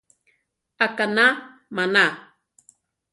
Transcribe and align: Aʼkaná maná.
Aʼkaná 0.85 1.25
maná. 1.75 2.05